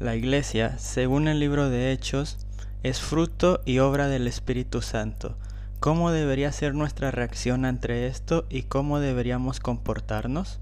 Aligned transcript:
La 0.00 0.14
Iglesia, 0.14 0.78
según 0.78 1.26
el 1.26 1.40
libro 1.40 1.70
de 1.70 1.90
Hechos, 1.90 2.38
es 2.84 3.00
fruto 3.00 3.60
y 3.64 3.80
obra 3.80 4.06
del 4.06 4.28
Espíritu 4.28 4.80
Santo. 4.80 5.36
¿Cómo 5.80 6.12
debería 6.12 6.52
ser 6.52 6.72
nuestra 6.72 7.10
reacción 7.10 7.64
ante 7.64 8.06
esto 8.06 8.46
y 8.48 8.62
cómo 8.62 9.00
deberíamos 9.00 9.58
comportarnos? 9.58 10.60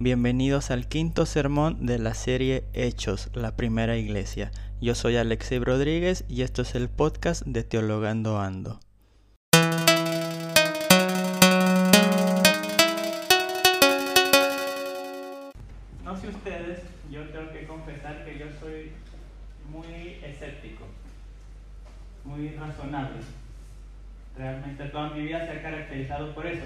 Bienvenidos 0.00 0.72
al 0.72 0.88
quinto 0.88 1.24
sermón 1.24 1.86
de 1.86 2.00
la 2.00 2.14
serie 2.14 2.64
Hechos, 2.72 3.30
la 3.32 3.54
primera 3.54 3.96
iglesia. 3.96 4.50
Yo 4.80 4.96
soy 4.96 5.18
Alexei 5.18 5.60
Rodríguez 5.60 6.24
y 6.28 6.42
esto 6.42 6.62
es 6.62 6.74
el 6.74 6.88
podcast 6.88 7.46
de 7.46 7.62
Teologando 7.62 8.40
Ando. 8.40 8.80
No 16.02 16.16
sé 16.16 16.28
ustedes, 16.28 16.80
yo 17.08 17.22
tengo 17.28 17.52
que 17.52 17.66
confesar 17.68 18.23
muy 19.74 20.20
escéptico, 20.22 20.84
muy 22.24 22.50
razonable. 22.50 23.20
Realmente 24.36 24.84
toda 24.86 25.10
mi 25.10 25.22
vida 25.22 25.44
se 25.44 25.52
ha 25.52 25.62
caracterizado 25.62 26.34
por 26.34 26.46
eso. 26.46 26.64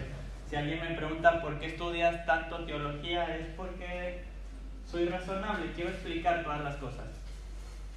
Si 0.49 0.57
alguien 0.57 0.81
me 0.81 0.95
pregunta 0.95 1.41
por 1.41 1.59
qué 1.59 1.67
estudias 1.67 2.25
tanto 2.27 2.65
teología, 2.65 3.37
es 3.37 3.47
porque 3.57 4.23
soy 4.91 5.07
razonable, 5.07 5.73
quiero 5.75 5.91
explicar 5.91 6.45
todas 6.45 6.63
las 6.63 6.77
cosas. 6.77 7.07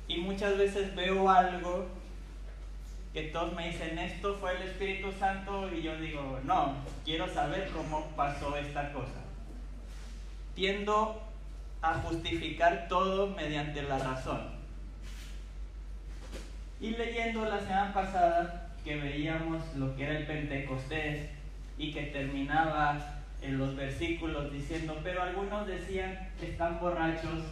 Y 0.08 0.18
muchas 0.18 0.58
veces 0.58 0.96
veo 0.96 1.30
algo 1.30 1.88
que 3.14 3.24
todos 3.24 3.54
me 3.54 3.70
dicen, 3.70 3.98
esto 4.00 4.36
fue 4.36 4.56
el 4.56 4.64
Espíritu 4.64 5.12
Santo, 5.18 5.70
y 5.74 5.82
yo 5.82 5.96
digo, 5.98 6.40
no, 6.44 6.76
quiero 7.04 7.28
saber 7.28 7.70
cómo 7.70 8.08
pasó 8.16 8.56
esta 8.58 8.92
cosa. 8.94 9.22
Tiendo 10.56 11.22
a 11.82 11.94
justificar 11.96 12.88
todo 12.88 13.28
mediante 13.28 13.82
la 13.84 13.98
razón. 13.98 14.61
Y 16.82 16.90
leyendo 16.90 17.46
la 17.46 17.60
semana 17.60 17.94
pasada 17.94 18.70
que 18.84 18.96
veíamos 18.96 19.62
lo 19.76 19.96
que 19.96 20.04
era 20.04 20.18
el 20.18 20.26
Pentecostés 20.26 21.30
y 21.78 21.94
que 21.94 22.08
terminaba 22.08 23.20
en 23.44 23.60
los 23.60 23.76
versículos 23.76 24.52
diciendo, 24.52 25.00
pero 25.04 25.22
algunos 25.22 25.68
decían 25.68 26.30
están 26.42 26.80
borrachos, 26.80 27.44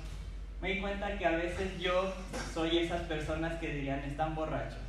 me 0.60 0.70
di 0.74 0.82
cuenta 0.82 1.16
que 1.16 1.28
a 1.28 1.38
veces 1.38 1.80
yo 1.80 2.12
soy 2.56 2.80
esas 2.80 3.04
personas 3.04 3.60
que 3.60 3.72
dirían, 3.72 4.00
están 4.00 4.34
borrachos. 4.34 4.82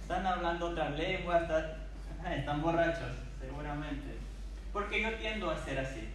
Están 0.00 0.26
hablando 0.26 0.70
otra 0.70 0.88
lengua, 0.88 1.40
están, 1.40 1.66
están 2.32 2.62
borrachos, 2.62 3.12
seguramente. 3.38 4.16
Porque 4.72 5.02
yo 5.02 5.12
tiendo 5.16 5.50
a 5.50 5.58
ser 5.58 5.78
así. 5.80 6.08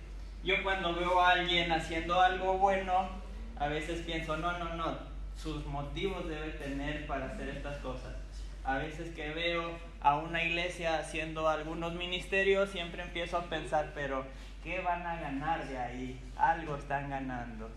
Yo 0.43 0.63
cuando 0.63 0.95
veo 0.95 1.21
a 1.21 1.29
alguien 1.29 1.71
haciendo 1.71 2.19
algo 2.19 2.57
bueno, 2.57 3.07
a 3.55 3.67
veces 3.67 4.01
pienso, 4.01 4.35
no, 4.35 4.57
no, 4.57 4.75
no, 4.75 5.12
sus 5.37 5.65
motivos 5.65 6.27
debe 6.27 6.51
tener 6.51 7.05
para 7.07 7.27
hacer 7.27 7.49
estas 7.49 7.77
cosas. 7.79 8.13
A 8.63 8.77
veces 8.77 9.13
que 9.13 9.31
veo 9.31 9.77
a 10.01 10.17
una 10.17 10.43
iglesia 10.43 10.99
haciendo 10.99 11.49
algunos 11.49 11.93
ministerios, 11.93 12.69
siempre 12.69 13.03
empiezo 13.03 13.37
a 13.37 13.43
pensar, 13.43 13.91
pero 13.93 14.25
¿qué 14.63 14.79
van 14.79 15.05
a 15.05 15.19
ganar 15.19 15.67
de 15.67 15.77
ahí? 15.77 16.19
Algo 16.37 16.77
están 16.77 17.09
ganando. 17.09 17.69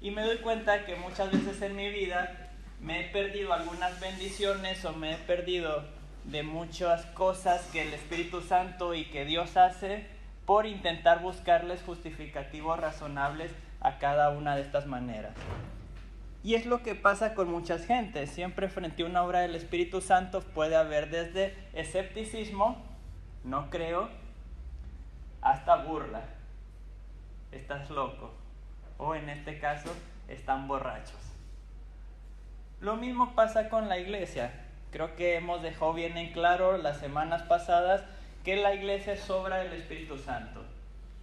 Y 0.00 0.10
me 0.10 0.22
doy 0.22 0.38
cuenta 0.38 0.84
que 0.84 0.96
muchas 0.96 1.30
veces 1.30 1.62
en 1.62 1.76
mi 1.76 1.88
vida 1.90 2.50
me 2.80 3.00
he 3.00 3.08
perdido 3.10 3.52
algunas 3.52 3.98
bendiciones 4.00 4.84
o 4.84 4.92
me 4.92 5.14
he 5.14 5.16
perdido 5.16 5.84
de 6.24 6.42
muchas 6.42 7.06
cosas 7.06 7.62
que 7.72 7.82
el 7.82 7.94
Espíritu 7.94 8.40
Santo 8.42 8.94
y 8.94 9.06
que 9.06 9.24
Dios 9.24 9.56
hace 9.56 10.06
por 10.46 10.66
intentar 10.66 11.22
buscarles 11.22 11.80
justificativos 11.82 12.78
razonables 12.78 13.52
a 13.80 13.98
cada 13.98 14.30
una 14.30 14.56
de 14.56 14.62
estas 14.62 14.86
maneras. 14.86 15.32
Y 16.44 16.56
es 16.56 16.66
lo 16.66 16.82
que 16.82 16.94
pasa 16.94 17.34
con 17.34 17.50
muchas 17.50 17.86
gentes. 17.86 18.30
Siempre 18.30 18.68
frente 18.68 19.02
a 19.02 19.06
una 19.06 19.22
obra 19.24 19.40
del 19.40 19.54
Espíritu 19.54 20.02
Santo 20.02 20.42
puede 20.42 20.76
haber 20.76 21.08
desde 21.08 21.56
escepticismo, 21.72 22.76
no 23.44 23.70
creo, 23.70 24.10
hasta 25.40 25.76
burla. 25.76 26.20
Estás 27.50 27.88
loco. 27.88 28.30
O 28.98 29.14
en 29.14 29.30
este 29.30 29.58
caso, 29.58 29.88
están 30.28 30.68
borrachos. 30.68 31.18
Lo 32.80 32.96
mismo 32.96 33.34
pasa 33.34 33.70
con 33.70 33.88
la 33.88 33.98
iglesia. 33.98 34.52
Creo 34.90 35.16
que 35.16 35.36
hemos 35.36 35.62
dejado 35.62 35.94
bien 35.94 36.18
en 36.18 36.30
claro 36.32 36.76
las 36.76 36.98
semanas 36.98 37.42
pasadas 37.44 38.04
que 38.44 38.56
la 38.56 38.74
iglesia 38.74 39.14
es 39.14 39.30
obra 39.30 39.56
del 39.56 39.72
Espíritu 39.72 40.18
Santo. 40.18 40.62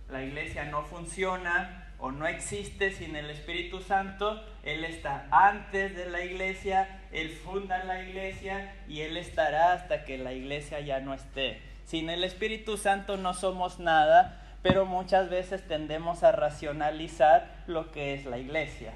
La 0.09 0.23
iglesia 0.23 0.65
no 0.65 0.81
funciona 0.81 1.90
o 2.01 2.11
no 2.11 2.27
existe 2.27 2.91
sin 2.91 3.15
el 3.15 3.29
Espíritu 3.29 3.79
Santo. 3.79 4.43
Él 4.63 4.83
está 4.83 5.27
antes 5.31 5.95
de 5.95 6.09
la 6.09 6.25
iglesia, 6.25 7.01
Él 7.11 7.29
funda 7.29 7.83
la 7.83 8.03
iglesia 8.03 8.75
y 8.89 9.01
Él 9.01 9.17
estará 9.17 9.73
hasta 9.73 10.03
que 10.03 10.17
la 10.17 10.33
iglesia 10.33 10.79
ya 10.81 10.99
no 10.99 11.13
esté. 11.13 11.61
Sin 11.85 12.09
el 12.09 12.23
Espíritu 12.23 12.77
Santo 12.77 13.17
no 13.17 13.35
somos 13.35 13.79
nada, 13.79 14.57
pero 14.63 14.85
muchas 14.85 15.29
veces 15.29 15.67
tendemos 15.67 16.23
a 16.23 16.31
racionalizar 16.31 17.63
lo 17.67 17.91
que 17.91 18.15
es 18.15 18.25
la 18.25 18.39
iglesia 18.39 18.93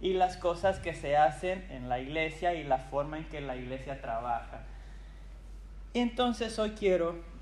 y 0.00 0.12
las 0.12 0.36
cosas 0.36 0.78
que 0.78 0.94
se 0.94 1.16
hacen 1.16 1.66
en 1.70 1.88
la 1.88 1.98
iglesia 1.98 2.54
y 2.54 2.62
la 2.62 2.78
forma 2.78 3.18
en 3.18 3.24
que 3.24 3.40
la 3.40 3.56
iglesia 3.56 4.00
trabaja. 4.00 4.62
Entonces 5.94 6.58
hoy 6.58 6.70
quiero 6.70 7.33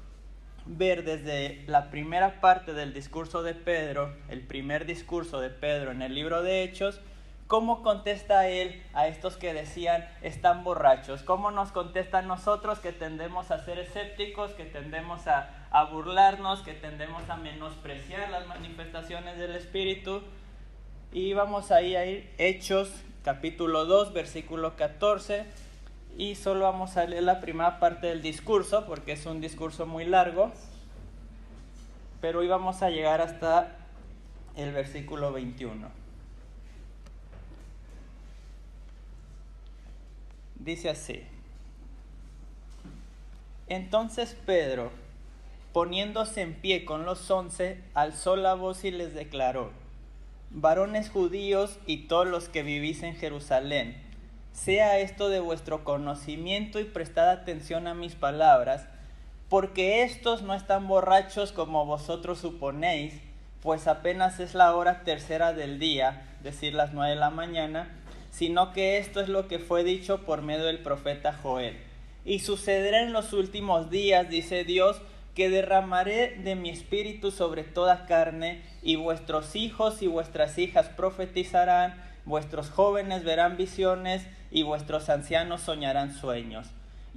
ver 0.67 1.05
desde 1.05 1.65
la 1.67 1.91
primera 1.91 2.41
parte 2.41 2.73
del 2.73 2.93
discurso 2.93 3.43
de 3.43 3.55
Pedro, 3.55 4.15
el 4.29 4.43
primer 4.43 4.87
discurso 4.87 5.41
de 5.41 5.51
Pedro 5.51 5.91
en 5.91 6.03
el 6.03 6.15
libro 6.15 6.43
de 6.43 6.63
Hechos, 6.63 7.01
cómo 7.47 7.83
contesta 7.83 8.49
él 8.49 8.83
a 8.95 9.09
estos 9.09 9.37
que 9.37 9.53
decían 9.53 10.09
están 10.23 10.65
borrachos, 10.65 11.23
cómo 11.23 11.51
nos 11.51 11.73
contesta 11.73 12.19
a 12.19 12.23
nosotros 12.23 12.79
que 12.79 12.93
tendemos 12.93 13.51
a 13.51 13.65
ser 13.65 13.79
escépticos, 13.79 14.53
que 14.53 14.65
tendemos 14.65 15.27
a, 15.27 15.67
a 15.71 15.85
burlarnos, 15.85 16.63
que 16.63 16.73
tendemos 16.73 17.29
a 17.29 17.37
menospreciar 17.37 18.31
las 18.31 18.47
manifestaciones 18.47 19.39
del 19.39 19.55
Espíritu. 19.57 20.23
Y 21.13 21.35
vamos 21.35 21.71
ahí 21.73 21.95
a 21.95 22.07
ir 22.07 22.33
Hechos 22.39 22.91
capítulo 23.23 23.85
2, 23.85 24.15
versículo 24.15 24.77
14 24.77 25.45
y 26.19 26.35
solo 26.35 26.65
vamos 26.65 26.97
a 26.97 27.07
leer 27.07 27.23
la 27.23 27.41
primera 27.41 27.81
parte 27.81 28.09
del 28.09 28.23
discurso 28.23 28.87
porque 28.87 29.13
es 29.13 29.27
un 29.27 29.41
discurso 29.41 29.87
muy 29.87 30.05
largo, 30.05 30.53
pero 32.21 32.41
hoy 32.41 32.49
vamos 32.49 32.83
a 32.83 32.91
llegar 32.91 33.21
hasta 33.21 33.77
el 34.57 34.73
versículo 34.73 35.33
21. 35.33 35.89
Dice 40.57 40.91
así, 40.91 41.23
entonces 43.69 44.37
Pedro, 44.47 44.93
poniéndose 45.73 46.43
en 46.43 46.55
pie 46.55 46.85
con 46.85 47.05
los 47.05 47.29
once, 47.31 47.83
alzó 47.95 48.37
la 48.37 48.55
voz 48.55 48.85
y 48.85 48.91
les 48.91 49.15
declaró, 49.15 49.71
varones 50.51 51.11
judíos 51.11 51.79
y 51.87 52.07
todos 52.07 52.29
los 52.29 52.49
que 52.49 52.63
vivís 52.63 53.03
en 53.03 53.17
Jerusalén, 53.17 53.97
sea 54.53 54.99
esto 54.99 55.29
de 55.29 55.41
vuestro 55.41 55.85
conocimiento 55.85 56.81
y 56.81 56.85
prestad 56.85 57.31
atención 57.31 57.87
a 57.87 57.95
mis 57.95 58.15
palabras, 58.15 58.87
porque 59.49 60.03
estos 60.03 60.43
no 60.43 60.55
están 60.55 60.89
borrachos 60.89 61.53
como 61.53 61.85
vosotros 61.85 62.39
suponéis, 62.39 63.21
pues 63.63 63.87
apenas 63.87 64.41
es 64.41 64.55
la 64.55 64.75
hora 64.75 65.05
tercera 65.05 65.53
del 65.53 65.79
día, 65.79 66.23
decir 66.43 66.75
las 66.75 66.93
nueve 66.93 67.15
de 67.15 67.21
la 67.21 67.31
mañana, 67.31 67.89
sino 68.31 68.73
que 68.73 68.99
esto 68.99 69.21
es 69.21 69.29
lo 69.29 69.49
que 69.49 69.59
fue 69.59 69.85
dicho 69.85 70.23
por 70.23 70.43
medio 70.43 70.65
del 70.65 70.79
profeta 70.79 71.33
Joel. 71.43 71.77
Y 72.25 72.39
sucederá 72.39 73.03
en 73.03 73.13
los 73.13 73.33
últimos 73.33 73.91
días, 73.91 74.29
dice 74.29 74.65
Dios, 74.65 75.01
que 75.35 75.49
derramaré 75.49 76.37
de 76.43 76.55
mi 76.57 76.71
espíritu 76.71 77.31
sobre 77.31 77.63
toda 77.63 78.07
carne, 78.07 78.63
y 78.83 78.97
vuestros 78.97 79.55
hijos 79.55 80.03
y 80.03 80.07
vuestras 80.07 80.59
hijas 80.59 80.89
profetizarán, 80.89 82.12
vuestros 82.25 82.71
jóvenes 82.71 83.25
verán 83.25 83.57
visiones, 83.57 84.27
y 84.53 84.63
vuestros 84.63 85.09
ancianos 85.09 85.63
soñarán 85.63 86.13
sueños. 86.13 86.69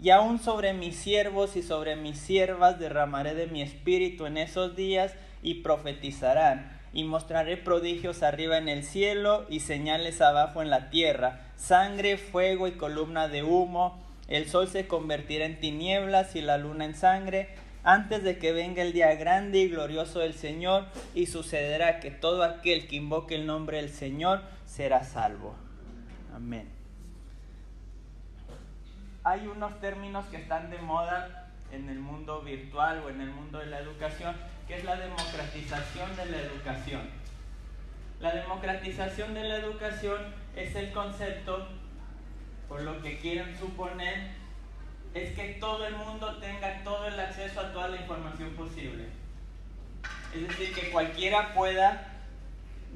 Y 0.01 0.09
aún 0.09 0.39
sobre 0.39 0.73
mis 0.73 0.95
siervos 0.95 1.55
y 1.55 1.61
sobre 1.61 1.95
mis 1.95 2.17
siervas 2.17 2.79
derramaré 2.79 3.33
de 3.33 3.47
mi 3.47 3.61
espíritu 3.61 4.25
en 4.25 4.37
esos 4.37 4.75
días 4.75 5.13
y 5.41 5.55
profetizarán. 5.55 6.71
Y 6.93 7.03
mostraré 7.03 7.57
prodigios 7.57 8.23
arriba 8.23 8.57
en 8.57 8.69
el 8.69 8.83
cielo 8.83 9.45
y 9.49 9.59
señales 9.59 10.21
abajo 10.21 10.61
en 10.61 10.69
la 10.69 10.89
tierra, 10.89 11.41
sangre, 11.57 12.17
fuego 12.17 12.67
y 12.67 12.73
columna 12.73 13.27
de 13.27 13.43
humo. 13.43 14.01
El 14.27 14.47
sol 14.47 14.67
se 14.67 14.87
convertirá 14.87 15.45
en 15.45 15.59
tinieblas 15.59 16.35
y 16.35 16.41
la 16.41 16.57
luna 16.57 16.85
en 16.85 16.95
sangre, 16.95 17.49
antes 17.83 18.23
de 18.23 18.37
que 18.37 18.51
venga 18.51 18.81
el 18.81 18.93
día 18.93 19.13
grande 19.15 19.59
y 19.59 19.69
glorioso 19.69 20.19
del 20.19 20.33
Señor, 20.33 20.85
y 21.13 21.27
sucederá 21.27 21.99
que 21.99 22.11
todo 22.11 22.43
aquel 22.43 22.87
que 22.87 22.95
invoque 22.95 23.35
el 23.35 23.45
nombre 23.45 23.77
del 23.77 23.91
Señor 23.91 24.41
será 24.75 25.03
salvo. 25.03 25.55
Amén 26.35 26.75
hay 29.25 29.47
unos 29.47 29.79
términos 29.81 30.23
que 30.27 30.37
están 30.37 30.69
de 30.69 30.77
moda 30.77 31.49
en 31.71 31.89
el 31.89 31.97
mundo 31.97 32.41
virtual 32.41 33.01
o 33.03 33.09
en 33.09 33.21
el 33.21 33.31
mundo 33.31 33.57
de 33.57 33.65
la 33.65 33.79
educación, 33.79 34.35
que 34.67 34.77
es 34.77 34.83
la 34.83 34.95
democratización 34.95 36.15
de 36.15 36.25
la 36.27 36.37
educación. 36.37 37.01
La 38.19 38.35
democratización 38.35 39.33
de 39.33 39.43
la 39.45 39.57
educación 39.57 40.21
es 40.55 40.75
el 40.75 40.91
concepto, 40.91 41.67
por 42.69 42.83
lo 42.83 43.01
que 43.01 43.17
quieren 43.17 43.57
suponer, 43.57 44.29
es 45.15 45.33
que 45.35 45.57
todo 45.59 45.87
el 45.87 45.95
mundo 45.95 46.37
tenga 46.37 46.83
todo 46.83 47.07
el 47.07 47.19
acceso 47.19 47.61
a 47.61 47.73
toda 47.73 47.87
la 47.87 47.97
información 47.97 48.51
posible. 48.51 49.07
Es 50.35 50.47
decir, 50.47 50.71
que 50.75 50.91
cualquiera 50.91 51.51
pueda 51.55 52.14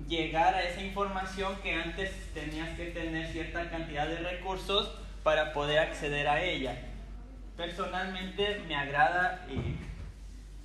llegar 0.07 0.56
a 0.56 0.63
esa 0.63 0.81
información 0.81 1.56
que 1.62 1.74
antes 1.74 2.12
tenías 2.34 2.69
que 2.78 2.86
tener 2.88 3.28
cierta 3.31 3.69
cantidad 3.69 4.07
de 4.07 4.18
recursos 4.18 4.92
para 5.24 5.54
poder 5.54 5.80
acceder 5.80 6.28
a 6.28 6.42
ella. 6.44 6.78
Personalmente 7.57 8.62
me 8.68 8.75
agrada 8.75 9.46
y 9.50 9.75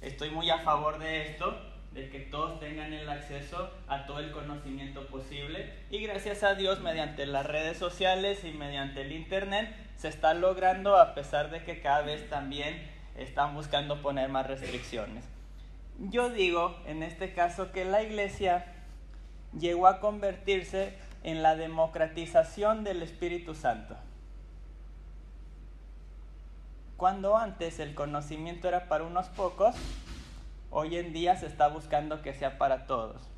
estoy 0.04 0.30
muy 0.30 0.48
a 0.50 0.58
favor 0.58 0.98
de 0.98 1.30
esto, 1.30 1.60
de 1.92 2.08
que 2.08 2.20
todos 2.20 2.60
tengan 2.60 2.92
el 2.92 3.08
acceso 3.08 3.70
a 3.88 4.06
todo 4.06 4.18
el 4.18 4.32
conocimiento 4.32 5.06
posible 5.06 5.72
y 5.90 6.00
gracias 6.00 6.42
a 6.42 6.54
Dios 6.54 6.80
mediante 6.80 7.24
las 7.24 7.46
redes 7.46 7.78
sociales 7.78 8.44
y 8.44 8.50
mediante 8.50 9.02
el 9.02 9.12
Internet 9.12 9.74
se 9.96 10.08
está 10.08 10.34
logrando 10.34 10.96
a 10.96 11.14
pesar 11.14 11.50
de 11.50 11.62
que 11.62 11.80
cada 11.80 12.02
vez 12.02 12.28
también 12.28 12.90
están 13.16 13.54
buscando 13.54 14.02
poner 14.02 14.28
más 14.28 14.46
restricciones. 14.46 15.24
Yo 15.98 16.30
digo 16.30 16.76
en 16.86 17.04
este 17.04 17.32
caso 17.32 17.70
que 17.70 17.84
la 17.84 18.02
iglesia 18.02 18.73
llegó 19.58 19.86
a 19.86 20.00
convertirse 20.00 20.94
en 21.22 21.42
la 21.42 21.56
democratización 21.56 22.84
del 22.84 23.02
Espíritu 23.02 23.54
Santo. 23.54 23.96
Cuando 26.96 27.36
antes 27.36 27.80
el 27.80 27.94
conocimiento 27.94 28.68
era 28.68 28.88
para 28.88 29.04
unos 29.04 29.26
pocos, 29.28 29.74
hoy 30.70 30.96
en 30.96 31.12
día 31.12 31.36
se 31.36 31.46
está 31.46 31.68
buscando 31.68 32.22
que 32.22 32.34
sea 32.34 32.58
para 32.58 32.86
todos. 32.86 33.28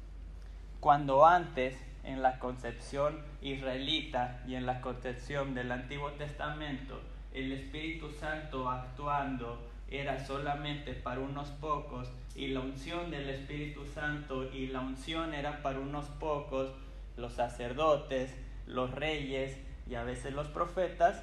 Cuando 0.81 1.27
antes 1.27 1.77
en 2.05 2.23
la 2.23 2.39
concepción 2.39 3.25
israelita 3.41 4.41
y 4.47 4.55
en 4.55 4.67
la 4.67 4.81
concepción 4.81 5.55
del 5.55 5.73
Antiguo 5.73 6.13
Testamento, 6.13 7.01
el 7.37 7.53
Espíritu 7.53 8.11
Santo 8.11 8.69
actuando 8.69 9.63
era 9.91 10.25
solamente 10.25 10.95
para 10.95 11.21
unos 11.21 11.49
pocos 11.51 12.11
y 12.35 12.49
la 12.49 12.61
unción 12.61 13.11
del 13.11 13.29
Espíritu 13.29 13.85
Santo 13.87 14.51
y 14.53 14.69
la 14.69 14.81
unción 14.81 15.35
era 15.35 15.63
para 15.63 15.79
unos 15.79 16.07
pocos, 16.07 16.73
los 17.17 17.35
sacerdotes, 17.35 18.35
los 18.67 18.91
reyes 18.91 19.59
y 19.87 19.95
a 19.97 20.03
veces 20.03 20.33
los 20.33 20.49
profetas, 20.49 21.23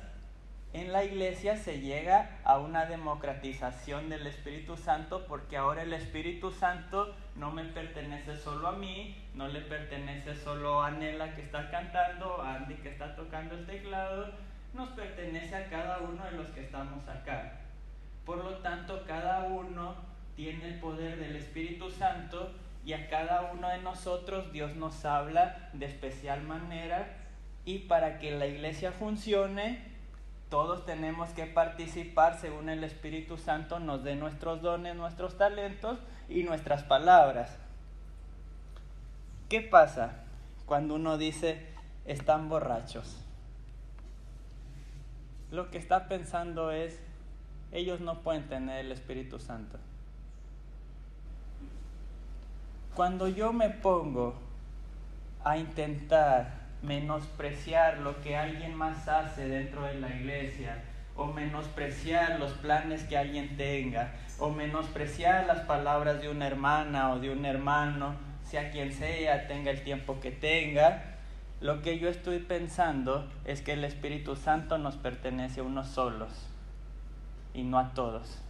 en 0.71 0.91
la 0.91 1.03
iglesia 1.03 1.57
se 1.57 1.81
llega 1.81 2.39
a 2.43 2.57
una 2.59 2.85
democratización 2.85 4.09
del 4.09 4.25
Espíritu 4.25 4.77
Santo 4.77 5.25
porque 5.27 5.57
ahora 5.57 5.81
el 5.81 5.93
Espíritu 5.93 6.51
Santo 6.51 7.15
no 7.35 7.51
me 7.51 7.63
pertenece 7.65 8.37
solo 8.37 8.67
a 8.67 8.71
mí, 8.71 9.15
no 9.33 9.47
le 9.47 9.61
pertenece 9.61 10.35
solo 10.35 10.81
a 10.81 10.91
Nela 10.91 11.35
que 11.35 11.41
está 11.41 11.69
cantando, 11.69 12.41
a 12.41 12.55
Andy 12.55 12.75
que 12.75 12.89
está 12.89 13.15
tocando 13.15 13.55
el 13.55 13.65
teclado, 13.65 14.31
nos 14.73 14.89
pertenece 14.89 15.55
a 15.55 15.69
cada 15.69 15.99
uno 15.99 16.23
de 16.25 16.31
los 16.31 16.47
que 16.47 16.61
estamos 16.61 17.07
acá. 17.07 17.59
Por 18.25 18.37
lo 18.37 18.57
tanto, 18.57 19.03
cada 19.05 19.43
uno 19.43 19.95
tiene 20.35 20.69
el 20.69 20.79
poder 20.79 21.19
del 21.19 21.35
Espíritu 21.35 21.91
Santo 21.91 22.51
y 22.85 22.93
a 22.93 23.09
cada 23.09 23.51
uno 23.53 23.69
de 23.69 23.79
nosotros 23.79 24.51
Dios 24.51 24.75
nos 24.75 25.05
habla 25.05 25.69
de 25.73 25.85
especial 25.85 26.41
manera 26.43 27.07
y 27.65 27.79
para 27.79 28.19
que 28.19 28.31
la 28.31 28.47
iglesia 28.47 28.91
funcione, 28.91 29.79
todos 30.49 30.85
tenemos 30.85 31.29
que 31.29 31.45
participar 31.45 32.39
según 32.39 32.69
el 32.69 32.83
Espíritu 32.83 33.37
Santo 33.37 33.79
nos 33.79 34.03
dé 34.03 34.15
nuestros 34.15 34.61
dones, 34.61 34.95
nuestros 34.95 35.37
talentos 35.37 35.97
y 36.29 36.43
nuestras 36.43 36.83
palabras. 36.83 37.57
¿Qué 39.49 39.61
pasa 39.61 40.23
cuando 40.65 40.95
uno 40.95 41.17
dice 41.17 41.67
están 42.05 42.49
borrachos? 42.49 43.22
Lo 45.53 45.69
que 45.69 45.77
está 45.77 46.07
pensando 46.07 46.71
es 46.71 46.99
ellos 47.71 47.99
no 47.99 48.21
pueden 48.21 48.47
tener 48.47 48.83
el 48.83 48.91
Espíritu 48.91 49.37
Santo. 49.37 49.77
Cuando 52.95 53.27
yo 53.27 53.53
me 53.53 53.69
pongo 53.69 54.33
a 55.43 55.59
intentar 55.59 56.55
menospreciar 56.81 57.99
lo 57.99 58.19
que 58.21 58.35
alguien 58.35 58.73
más 58.73 59.07
hace 59.07 59.47
dentro 59.47 59.83
de 59.83 59.93
la 59.93 60.09
iglesia, 60.09 60.83
o 61.15 61.27
menospreciar 61.27 62.39
los 62.39 62.53
planes 62.53 63.03
que 63.03 63.15
alguien 63.15 63.55
tenga, 63.55 64.11
o 64.39 64.49
menospreciar 64.49 65.45
las 65.45 65.59
palabras 65.67 66.19
de 66.19 66.29
una 66.29 66.47
hermana 66.47 67.13
o 67.13 67.19
de 67.19 67.29
un 67.29 67.45
hermano, 67.45 68.15
sea 68.43 68.71
quien 68.71 68.91
sea, 68.91 69.47
tenga 69.47 69.69
el 69.69 69.83
tiempo 69.83 70.19
que 70.19 70.31
tenga, 70.31 71.12
lo 71.63 71.81
que 71.81 71.97
yo 71.97 72.09
estoy 72.09 72.39
pensando 72.39 73.25
es 73.45 73.61
que 73.61 73.71
el 73.71 73.85
Espíritu 73.85 74.35
Santo 74.35 74.77
nos 74.77 74.97
pertenece 74.97 75.61
a 75.61 75.63
unos 75.63 75.87
solos 75.87 76.29
y 77.53 77.63
no 77.63 77.79
a 77.79 77.93
todos. 77.93 78.41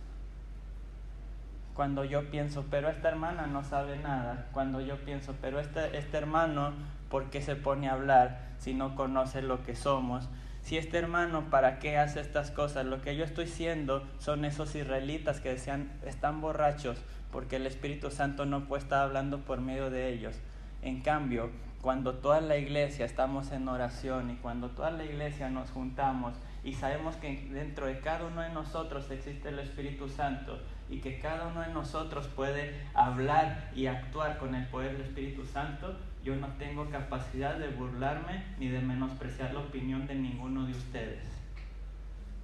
Cuando 1.76 2.06
yo 2.06 2.32
pienso, 2.32 2.66
pero 2.72 2.90
esta 2.90 3.10
hermana 3.10 3.46
no 3.46 3.64
sabe 3.64 4.00
nada. 4.00 4.48
Cuando 4.52 4.82
yo 4.82 4.98
pienso, 4.98 5.36
pero 5.42 5.60
este, 5.60 5.96
este 5.96 6.18
hermano, 6.18 6.74
¿por 7.12 7.30
qué 7.30 7.44
se 7.44 7.56
pone 7.56 7.88
a 7.88 7.94
hablar 7.94 8.48
si 8.58 8.74
no 8.74 8.96
conoce 8.96 9.44
lo 9.44 9.64
que 9.64 9.76
somos? 9.76 10.28
Si 10.64 10.78
este 10.78 10.98
hermano, 10.98 11.52
¿para 11.52 11.78
qué 11.78 12.00
hace 12.00 12.20
estas 12.20 12.50
cosas? 12.50 12.88
Lo 12.88 13.04
que 13.04 13.16
yo 13.16 13.26
estoy 13.26 13.46
siendo 13.46 14.04
son 14.18 14.44
esos 14.44 14.74
israelitas 14.74 15.40
que 15.40 15.50
decían, 15.50 15.92
están 16.04 16.42
borrachos 16.42 16.98
porque 17.32 17.58
el 17.58 17.68
Espíritu 17.68 18.10
Santo 18.10 18.48
no 18.48 18.66
puede 18.66 18.82
estar 18.82 19.04
hablando 19.04 19.42
por 19.42 19.62
medio 19.62 19.92
de 19.92 20.10
ellos. 20.12 20.36
En 20.84 21.00
cambio, 21.00 21.50
cuando 21.82 22.16
toda 22.16 22.42
la 22.42 22.58
iglesia 22.58 23.06
estamos 23.06 23.54
en 23.54 23.70
oración 23.70 24.32
y 24.32 24.36
cuando 24.36 24.72
toda 24.72 24.92
la 24.92 25.06
iglesia 25.06 25.50
nos 25.50 25.72
juntamos 25.72 26.34
y 26.62 26.74
sabemos 26.74 27.16
que 27.16 27.48
dentro 27.54 27.86
de 27.86 28.00
cada 28.02 28.26
uno 28.26 28.42
de 28.42 28.50
nosotros 28.50 29.10
existe 29.10 29.48
el 29.48 29.60
Espíritu 29.60 30.10
Santo 30.10 30.60
y 30.90 30.98
que 31.00 31.20
cada 31.20 31.48
uno 31.48 31.62
de 31.62 31.70
nosotros 31.70 32.28
puede 32.28 32.82
hablar 32.94 33.72
y 33.74 33.86
actuar 33.86 34.38
con 34.40 34.56
el 34.56 34.68
poder 34.68 34.98
del 34.98 35.08
Espíritu 35.08 35.46
Santo, 35.46 35.96
yo 36.22 36.36
no 36.36 36.48
tengo 36.60 36.90
capacidad 36.90 37.56
de 37.56 37.70
burlarme 37.70 38.44
ni 38.60 38.68
de 38.68 38.82
menospreciar 38.82 39.54
la 39.54 39.62
opinión 39.62 40.06
de 40.06 40.16
ninguno 40.16 40.66
de 40.66 40.74
ustedes. 40.74 41.24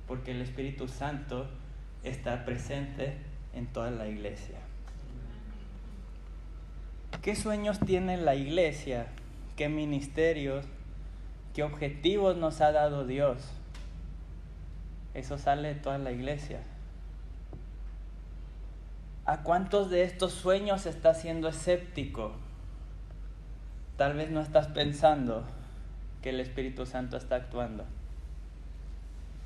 Porque 0.07 0.31
el 0.31 0.41
Espíritu 0.41 0.87
Santo 0.87 1.45
está 2.03 2.45
presente 2.45 3.17
en 3.53 3.67
toda 3.67 3.91
la 3.91 4.07
iglesia. 4.07 4.58
¿Qué 7.21 7.35
sueños 7.35 7.79
tiene 7.79 8.15
la 8.17 8.35
iglesia? 8.35 9.07
¿Qué 9.57 9.67
ministerios? 9.67 10.65
¿Qué 11.53 11.63
objetivos 11.63 12.37
nos 12.37 12.61
ha 12.61 12.71
dado 12.71 13.05
Dios? 13.05 13.37
Eso 15.13 15.37
sale 15.37 15.69
de 15.69 15.75
toda 15.75 15.97
la 15.97 16.11
iglesia. 16.11 16.61
¿A 19.25 19.43
cuántos 19.43 19.89
de 19.89 20.03
estos 20.03 20.31
sueños 20.31 20.85
estás 20.85 21.21
siendo 21.21 21.49
escéptico? 21.49 22.31
Tal 23.97 24.13
vez 24.13 24.31
no 24.31 24.39
estás 24.39 24.67
pensando 24.67 25.43
que 26.21 26.29
el 26.29 26.39
Espíritu 26.39 26.85
Santo 26.85 27.17
está 27.17 27.35
actuando. 27.35 27.83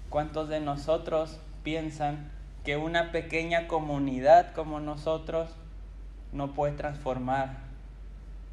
¿Cuántos 0.10 0.48
de 0.48 0.60
nosotros 0.60 1.40
piensan 1.64 2.30
que 2.64 2.78
una 2.78 3.12
pequeña 3.12 3.68
comunidad 3.68 4.54
como 4.54 4.80
nosotros 4.80 5.50
no 6.34 6.54
puede 6.54 6.74
transformar 6.74 7.58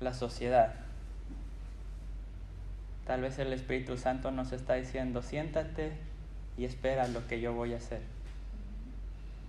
la 0.00 0.14
sociedad? 0.14 0.75
Tal 3.06 3.22
vez 3.22 3.38
el 3.38 3.52
Espíritu 3.52 3.96
Santo 3.96 4.30
nos 4.30 4.52
está 4.52 4.75
diciendo, 4.75 5.22
siéntate 5.22 5.92
y 6.56 6.64
espera 6.64 7.08
lo 7.08 7.26
que 7.26 7.40
yo 7.40 7.52
voy 7.52 7.75
a 7.75 7.78
hacer. 7.78 8.02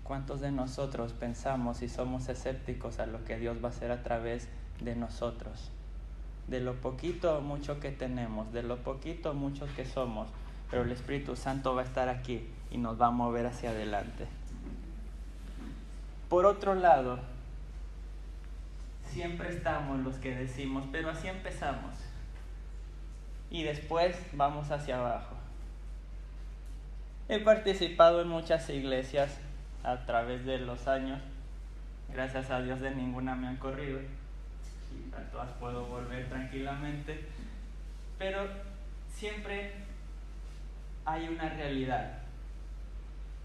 ¿Cuántos 0.03 0.41
de 0.41 0.51
nosotros 0.51 1.13
pensamos 1.13 1.81
y 1.83 1.89
somos 1.89 2.27
escépticos 2.27 2.99
a 2.99 3.05
lo 3.05 3.23
que 3.23 3.37
Dios 3.37 3.57
va 3.63 3.67
a 3.67 3.71
hacer 3.71 3.91
a 3.91 4.01
través 4.03 4.47
de 4.79 4.95
nosotros? 4.95 5.69
De 6.47 6.59
lo 6.59 6.73
poquito 6.75 7.37
o 7.37 7.41
mucho 7.41 7.79
que 7.79 7.91
tenemos, 7.91 8.51
de 8.51 8.63
lo 8.63 8.77
poquito 8.77 9.31
o 9.31 9.33
mucho 9.33 9.67
que 9.75 9.85
somos, 9.85 10.27
pero 10.69 10.83
el 10.83 10.91
Espíritu 10.91 11.35
Santo 11.35 11.75
va 11.75 11.81
a 11.81 11.85
estar 11.85 12.09
aquí 12.09 12.47
y 12.71 12.77
nos 12.77 12.99
va 12.99 13.07
a 13.07 13.11
mover 13.11 13.45
hacia 13.45 13.69
adelante. 13.69 14.27
Por 16.29 16.45
otro 16.45 16.75
lado, 16.75 17.19
siempre 19.11 19.49
estamos 19.49 19.99
los 19.99 20.15
que 20.15 20.35
decimos, 20.35 20.85
pero 20.91 21.09
así 21.09 21.27
empezamos. 21.27 21.95
Y 23.49 23.63
después 23.63 24.15
vamos 24.33 24.71
hacia 24.71 24.99
abajo. 24.99 25.35
He 27.27 27.39
participado 27.39 28.21
en 28.21 28.29
muchas 28.29 28.69
iglesias 28.69 29.39
a 29.83 30.05
través 30.05 30.45
de 30.45 30.59
los 30.59 30.87
años. 30.87 31.19
Gracias 32.13 32.49
a 32.49 32.61
Dios 32.61 32.79
de 32.79 32.91
ninguna 32.91 33.35
me 33.35 33.47
han 33.47 33.57
corrido. 33.57 33.99
Y 33.99 35.13
a 35.13 35.31
todas 35.31 35.49
puedo 35.59 35.85
volver 35.85 36.27
tranquilamente. 36.29 37.25
Pero 38.17 38.47
siempre 39.13 39.73
hay 41.05 41.27
una 41.27 41.49
realidad. 41.49 42.19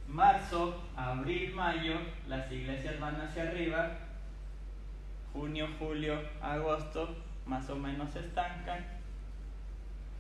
Marzo, 0.09 0.83
abril, 0.97 1.53
mayo, 1.55 1.95
las 2.29 2.51
iglesias 2.51 3.01
van 3.01 3.21
hacia 3.21 3.43
arriba. 3.43 4.06
Junio, 5.37 5.69
julio, 5.79 6.19
agosto, 6.41 7.15
más 7.45 7.69
o 7.69 7.77
menos 7.77 8.11
se 8.11 8.21
estancan. 8.21 8.83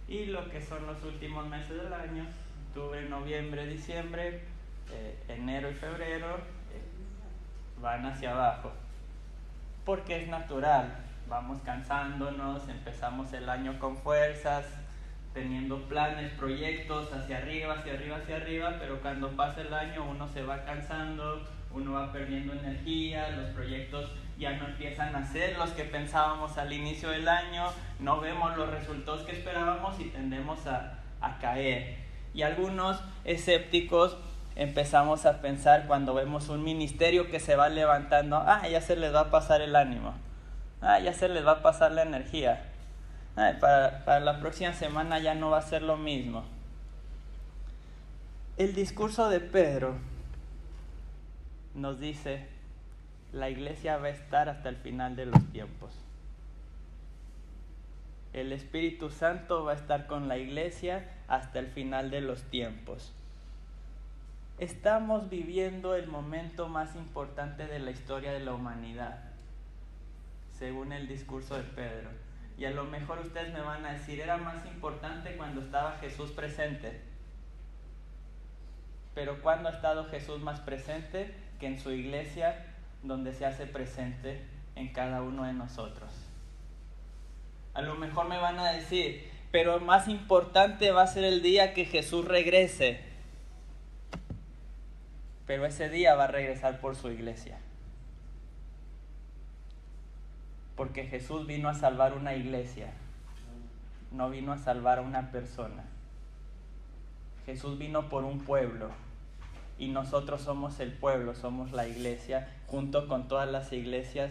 Y 0.06 0.26
lo 0.26 0.50
que 0.50 0.60
son 0.60 0.86
los 0.86 1.02
últimos 1.04 1.46
meses 1.48 1.82
del 1.82 1.90
año, 1.90 2.26
octubre, 2.68 3.08
noviembre, 3.08 3.66
diciembre, 3.66 4.42
eh, 4.92 5.24
enero 5.28 5.70
y 5.70 5.74
febrero, 5.74 6.36
eh, 6.36 6.82
van 7.80 8.04
hacia 8.04 8.32
abajo. 8.32 8.72
Porque 9.86 10.22
es 10.22 10.28
natural, 10.28 10.98
vamos 11.30 11.62
cansándonos, 11.64 12.68
empezamos 12.68 13.32
el 13.32 13.48
año 13.48 13.78
con 13.78 13.96
fuerzas, 13.96 14.66
teniendo 15.32 15.80
planes, 15.88 16.30
proyectos 16.32 17.10
hacia 17.14 17.38
arriba, 17.38 17.76
hacia 17.78 17.94
arriba, 17.94 18.18
hacia 18.18 18.36
arriba, 18.36 18.76
pero 18.78 19.00
cuando 19.00 19.30
pasa 19.30 19.62
el 19.62 19.72
año 19.72 20.04
uno 20.10 20.28
se 20.28 20.42
va 20.42 20.62
cansando, 20.66 21.42
uno 21.76 21.92
va 21.92 22.10
perdiendo 22.10 22.54
energía, 22.54 23.28
los 23.30 23.50
proyectos 23.50 24.10
ya 24.38 24.52
no 24.52 24.66
empiezan 24.66 25.14
a 25.14 25.26
ser 25.26 25.58
los 25.58 25.70
que 25.70 25.84
pensábamos 25.84 26.56
al 26.56 26.72
inicio 26.72 27.10
del 27.10 27.28
año, 27.28 27.66
no 28.00 28.20
vemos 28.20 28.56
los 28.56 28.70
resultados 28.70 29.22
que 29.22 29.32
esperábamos 29.32 30.00
y 30.00 30.04
tendemos 30.04 30.66
a, 30.66 30.92
caer. 31.40 31.96
Y 32.34 32.42
algunos 32.42 33.00
escépticos 33.24 34.16
empezamos 34.54 35.26
a 35.26 35.40
pensar 35.40 35.86
cuando 35.86 36.14
vemos 36.14 36.48
un 36.48 36.62
ministerio 36.62 37.30
que 37.30 37.40
se 37.40 37.56
va 37.56 37.68
levantando, 37.68 38.36
ah, 38.36 38.66
ya 38.68 38.80
se 38.80 38.96
les 38.96 39.14
va 39.14 39.22
a 39.22 39.30
pasar 39.30 39.60
el 39.60 39.74
ánimo, 39.74 40.14
ah, 40.80 40.98
ya 41.00 41.12
se 41.12 41.28
les 41.28 41.44
va 41.44 41.52
a 41.52 41.62
pasar 41.62 41.92
la 41.92 42.02
energía, 42.02 42.64
para, 43.34 44.04
para 44.04 44.20
la 44.20 44.40
próxima 44.40 44.72
semana 44.72 45.18
ya 45.18 45.34
no 45.34 45.50
va 45.50 45.58
a 45.58 45.62
ser 45.62 45.82
lo 45.82 45.96
mismo. 45.96 46.44
El 48.56 48.74
discurso 48.74 49.28
de 49.28 49.40
Pedro 49.40 49.96
nos 51.76 52.00
dice, 52.00 52.46
la 53.32 53.50
iglesia 53.50 53.98
va 53.98 54.06
a 54.06 54.10
estar 54.10 54.48
hasta 54.48 54.70
el 54.70 54.76
final 54.76 55.14
de 55.14 55.26
los 55.26 55.44
tiempos. 55.52 55.92
El 58.32 58.52
Espíritu 58.52 59.10
Santo 59.10 59.64
va 59.64 59.72
a 59.72 59.76
estar 59.76 60.06
con 60.06 60.26
la 60.26 60.38
iglesia 60.38 61.08
hasta 61.28 61.58
el 61.58 61.68
final 61.68 62.10
de 62.10 62.22
los 62.22 62.42
tiempos. 62.44 63.12
Estamos 64.58 65.28
viviendo 65.28 65.94
el 65.94 66.08
momento 66.08 66.68
más 66.68 66.96
importante 66.96 67.66
de 67.66 67.78
la 67.78 67.90
historia 67.90 68.32
de 68.32 68.40
la 68.40 68.54
humanidad, 68.54 69.18
según 70.58 70.92
el 70.92 71.06
discurso 71.08 71.56
de 71.56 71.62
Pedro. 71.62 72.08
Y 72.56 72.64
a 72.64 72.70
lo 72.70 72.84
mejor 72.84 73.18
ustedes 73.18 73.52
me 73.52 73.60
van 73.60 73.84
a 73.84 73.92
decir, 73.92 74.18
era 74.18 74.38
más 74.38 74.64
importante 74.64 75.36
cuando 75.36 75.60
estaba 75.60 75.98
Jesús 75.98 76.30
presente. 76.30 77.02
Pero 79.14 79.42
¿cuándo 79.42 79.68
ha 79.68 79.72
estado 79.72 80.06
Jesús 80.06 80.40
más 80.40 80.60
presente? 80.60 81.45
Que 81.58 81.66
en 81.66 81.78
su 81.78 81.90
iglesia 81.92 82.64
donde 83.02 83.32
se 83.32 83.46
hace 83.46 83.66
presente 83.66 84.42
en 84.74 84.92
cada 84.92 85.22
uno 85.22 85.44
de 85.44 85.52
nosotros. 85.52 86.10
A 87.74 87.82
lo 87.82 87.94
mejor 87.94 88.28
me 88.28 88.38
van 88.38 88.58
a 88.58 88.72
decir, 88.72 89.28
pero 89.50 89.80
más 89.80 90.08
importante 90.08 90.90
va 90.90 91.02
a 91.02 91.06
ser 91.06 91.24
el 91.24 91.42
día 91.42 91.74
que 91.74 91.84
Jesús 91.84 92.24
regrese. 92.24 93.00
Pero 95.46 95.64
ese 95.64 95.88
día 95.88 96.14
va 96.14 96.24
a 96.24 96.28
regresar 96.28 96.80
por 96.80 96.96
su 96.96 97.10
iglesia. 97.10 97.58
Porque 100.74 101.06
Jesús 101.06 101.46
vino 101.46 101.68
a 101.68 101.74
salvar 101.74 102.12
una 102.12 102.34
iglesia, 102.34 102.92
no 104.10 104.28
vino 104.28 104.52
a 104.52 104.58
salvar 104.58 104.98
a 104.98 105.02
una 105.02 105.30
persona. 105.30 105.84
Jesús 107.46 107.78
vino 107.78 108.08
por 108.08 108.24
un 108.24 108.40
pueblo 108.40 108.90
y 109.78 109.88
nosotros 109.88 110.42
somos 110.42 110.80
el 110.80 110.92
pueblo, 110.92 111.34
somos 111.34 111.72
la 111.72 111.86
iglesia, 111.86 112.48
junto 112.66 113.08
con 113.08 113.28
todas 113.28 113.50
las 113.50 113.72
iglesias 113.72 114.30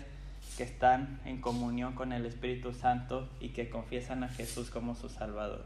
que 0.57 0.63
están 0.63 1.19
en 1.25 1.41
comunión 1.41 1.93
con 1.93 2.13
el 2.13 2.25
Espíritu 2.25 2.73
Santo 2.73 3.27
y 3.39 3.49
que 3.49 3.69
confiesan 3.69 4.23
a 4.23 4.29
Jesús 4.29 4.69
como 4.69 4.95
su 4.95 5.09
Salvador. 5.09 5.63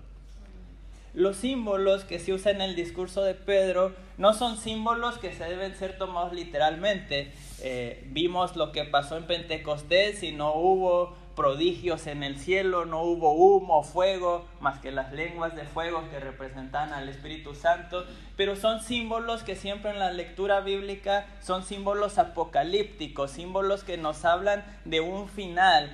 Los 1.13 1.37
símbolos 1.37 2.03
que 2.03 2.19
se 2.19 2.33
usan 2.33 2.57
en 2.57 2.61
el 2.61 2.75
discurso 2.75 3.23
de 3.23 3.33
Pedro 3.33 3.93
no 4.17 4.33
son 4.33 4.57
símbolos 4.57 5.17
que 5.17 5.33
se 5.33 5.43
deben 5.43 5.75
ser 5.75 5.97
tomados 5.97 6.33
literalmente. 6.33 7.33
Eh, 7.61 8.07
vimos 8.11 8.55
lo 8.55 8.71
que 8.71 8.83
pasó 8.83 9.17
en 9.17 9.25
Pentecostés 9.25 10.21
y 10.21 10.31
no 10.31 10.53
hubo 10.53 11.15
prodigios 11.39 12.05
en 12.07 12.21
el 12.21 12.37
cielo, 12.37 12.83
no 12.83 13.01
hubo 13.01 13.31
humo, 13.31 13.81
fuego, 13.81 14.45
más 14.59 14.79
que 14.79 14.91
las 14.91 15.13
lenguas 15.13 15.55
de 15.55 15.63
fuego 15.63 16.03
que 16.11 16.19
representan 16.19 16.91
al 16.91 17.07
Espíritu 17.07 17.55
Santo, 17.55 18.05
pero 18.35 18.57
son 18.57 18.81
símbolos 18.81 19.43
que 19.43 19.55
siempre 19.55 19.91
en 19.91 19.99
la 19.99 20.11
lectura 20.11 20.59
bíblica 20.59 21.27
son 21.39 21.63
símbolos 21.63 22.17
apocalípticos, 22.17 23.31
símbolos 23.31 23.85
que 23.85 23.95
nos 23.95 24.25
hablan 24.25 24.65
de 24.83 24.99
un 24.99 25.29
final 25.29 25.89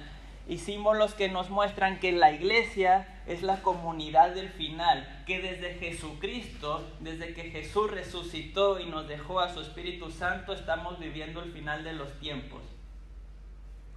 y 0.47 0.57
símbolos 0.57 1.13
que 1.13 1.29
nos 1.29 1.51
muestran 1.51 1.99
que 1.99 2.11
la 2.11 2.31
iglesia 2.31 3.21
es 3.27 3.43
la 3.43 3.61
comunidad 3.61 4.33
del 4.33 4.49
final, 4.49 5.07
que 5.27 5.43
desde 5.43 5.75
Jesucristo, 5.75 6.83
desde 7.01 7.35
que 7.35 7.51
Jesús 7.51 7.91
resucitó 7.91 8.79
y 8.79 8.87
nos 8.87 9.07
dejó 9.07 9.39
a 9.41 9.53
su 9.53 9.61
Espíritu 9.61 10.09
Santo, 10.09 10.53
estamos 10.53 10.97
viviendo 10.97 11.43
el 11.43 11.51
final 11.51 11.83
de 11.83 11.93
los 11.93 12.19
tiempos. 12.19 12.74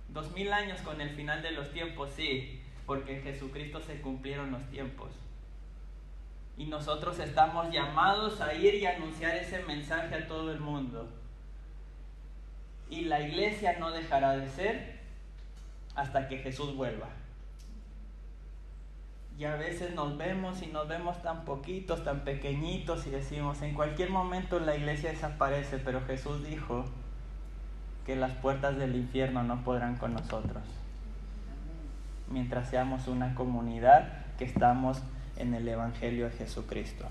Dos 0.09 0.33
mil 0.33 0.53
años 0.53 0.81
con 0.81 1.01
el 1.01 1.11
final 1.11 1.43
de 1.43 1.53
los 1.53 1.71
tiempos, 1.73 2.11
sí, 2.17 2.63
porque 2.87 3.17
en 3.17 3.23
Jesucristo 3.23 3.81
se 3.81 4.01
cumplieron 4.01 4.51
los 4.51 4.63
tiempos. 4.71 5.11
Y 6.57 6.67
nosotros 6.67 7.19
estamos 7.19 7.71
llamados 7.71 8.41
a 8.41 8.55
ir 8.55 8.75
y 8.75 8.87
anunciar 8.87 9.37
ese 9.37 9.63
mensaje 9.65 10.15
a 10.15 10.27
todo 10.27 10.51
el 10.51 10.59
mundo. 10.59 11.09
Y 12.91 13.03
la 13.03 13.21
iglesia 13.21 13.79
no 13.79 13.91
dejará 13.91 14.37
de 14.37 14.49
ser 14.49 14.99
hasta 15.95 16.29
que 16.29 16.39
Jesús 16.39 16.75
vuelva. 16.75 17.09
Y 19.39 19.45
a 19.45 19.55
veces 19.55 19.95
nos 19.95 20.17
vemos 20.17 20.63
y 20.63 20.67
nos 20.67 20.89
vemos 20.89 21.23
tan 21.23 21.45
poquitos, 21.45 22.03
tan 22.03 22.25
pequeñitos 22.25 23.07
y 23.07 23.11
decimos, 23.11 23.63
en 23.63 23.73
cualquier 23.73 24.11
momento 24.11 24.59
la 24.59 24.75
iglesia 24.75 25.11
desaparece, 25.11 25.79
pero 25.79 26.01
Jesús 26.07 26.45
dijo, 26.45 26.85
que 28.09 28.17
las 28.17 28.33
puertas 28.33 28.79
del 28.79 28.97
infierno 28.97 29.43
no 29.43 29.63
podrán 29.65 29.97
con 29.97 30.15
nosotros. 30.15 30.63
Mientras 32.31 32.71
seamos 32.71 33.07
una 33.07 33.35
comunidad 33.35 34.25
que 34.39 34.47
estamos 34.47 35.03
en 35.37 35.53
el 35.53 35.69
Evangelio 35.69 36.25
de 36.25 36.31
Jesucristo. 36.31 37.05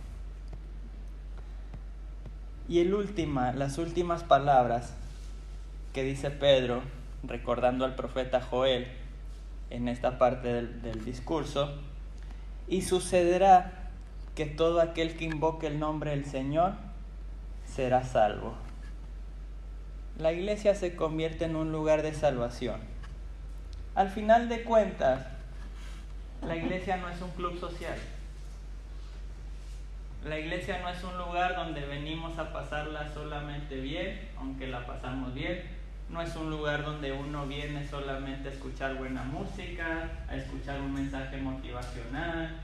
Y 2.67 2.79
el 2.79 2.95
última, 2.95 3.51
las 3.51 3.77
últimas 3.77 4.23
palabras 4.23 4.95
que 5.93 6.01
dice 6.01 6.31
Pedro, 6.31 6.81
recordando 7.21 7.85
al 7.85 7.93
profeta 7.93 8.41
Joel 8.41 8.87
en 9.69 9.89
esta 9.89 10.17
parte 10.17 10.47
del, 10.47 10.81
del 10.81 11.05
discurso, 11.05 11.79
y 12.67 12.81
sucederá 12.81 13.91
que 14.33 14.47
todo 14.47 14.81
aquel 14.81 15.15
que 15.15 15.25
invoque 15.25 15.67
el 15.67 15.77
nombre 15.77 16.09
del 16.09 16.25
Señor 16.25 16.73
será 17.67 18.03
salvo 18.03 18.55
la 20.19 20.33
iglesia 20.33 20.73
se 20.73 20.95
convierte 20.95 21.45
en 21.45 21.55
un 21.55 21.71
lugar 21.71 22.01
de 22.01 22.13
salvación. 22.13 22.79
Al 23.93 24.09
final 24.09 24.49
de 24.49 24.63
cuentas, 24.63 25.27
la 26.45 26.55
iglesia 26.55 26.97
no 26.97 27.09
es 27.09 27.21
un 27.21 27.29
club 27.31 27.59
social. 27.59 27.97
La 30.25 30.39
iglesia 30.39 30.79
no 30.81 30.89
es 30.89 31.03
un 31.03 31.17
lugar 31.17 31.55
donde 31.55 31.85
venimos 31.85 32.37
a 32.39 32.51
pasarla 32.51 33.13
solamente 33.13 33.79
bien, 33.79 34.19
aunque 34.37 34.67
la 34.67 34.85
pasamos 34.87 35.35
bien. 35.35 35.61
No 36.09 36.21
es 36.21 36.35
un 36.35 36.49
lugar 36.49 36.83
donde 36.83 37.11
uno 37.11 37.45
viene 37.45 37.87
solamente 37.87 38.49
a 38.49 38.51
escuchar 38.51 38.95
buena 38.95 39.23
música, 39.23 40.09
a 40.27 40.35
escuchar 40.35 40.81
un 40.81 40.93
mensaje 40.93 41.37
motivacional, 41.37 42.55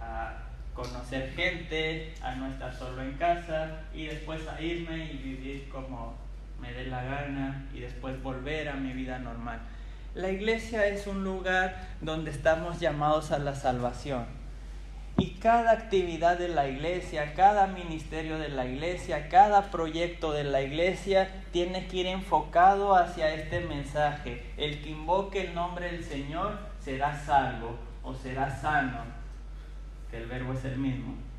a 0.00 0.34
conocer 0.74 1.32
gente, 1.32 2.14
a 2.22 2.36
no 2.36 2.46
estar 2.46 2.72
solo 2.72 3.02
en 3.02 3.14
casa 3.14 3.80
y 3.92 4.06
después 4.06 4.46
a 4.46 4.60
irme 4.62 5.12
y 5.12 5.16
vivir 5.16 5.68
como 5.68 6.29
me 6.60 6.72
dé 6.72 6.86
la 6.86 7.02
gana 7.02 7.66
y 7.74 7.80
después 7.80 8.22
volver 8.22 8.68
a 8.68 8.74
mi 8.74 8.92
vida 8.92 9.18
normal. 9.18 9.60
La 10.14 10.30
iglesia 10.30 10.86
es 10.86 11.06
un 11.06 11.24
lugar 11.24 11.76
donde 12.00 12.30
estamos 12.30 12.80
llamados 12.80 13.30
a 13.32 13.38
la 13.38 13.54
salvación. 13.54 14.26
Y 15.16 15.34
cada 15.34 15.72
actividad 15.72 16.38
de 16.38 16.48
la 16.48 16.66
iglesia, 16.68 17.34
cada 17.34 17.66
ministerio 17.66 18.38
de 18.38 18.48
la 18.48 18.64
iglesia, 18.64 19.28
cada 19.28 19.70
proyecto 19.70 20.32
de 20.32 20.44
la 20.44 20.62
iglesia 20.62 21.28
tiene 21.52 21.86
que 21.86 21.98
ir 21.98 22.06
enfocado 22.06 22.94
hacia 22.94 23.34
este 23.34 23.60
mensaje. 23.60 24.42
El 24.56 24.82
que 24.82 24.90
invoque 24.90 25.42
el 25.42 25.54
nombre 25.54 25.92
del 25.92 26.02
Señor 26.02 26.58
será 26.80 27.14
salvo 27.14 27.76
o 28.02 28.14
será 28.14 28.50
sano, 28.50 29.04
que 30.10 30.16
el 30.16 30.26
verbo 30.26 30.54
es 30.54 30.64
el 30.64 30.78
mismo. 30.78 31.29